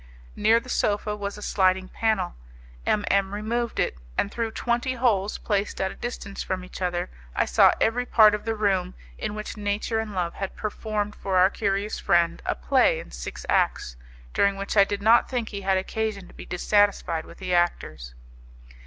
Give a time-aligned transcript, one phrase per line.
[0.35, 2.33] Near the sofa was a sliding panel.
[2.87, 7.11] M M removed it, and through twenty holes placed at a distance from each other
[7.35, 11.37] I saw every part of the room in which nature and love had performed for
[11.37, 13.95] our curious friend a play in six acts,
[14.33, 18.15] during which I did not think he had occasion to be dissatisfied with the actors.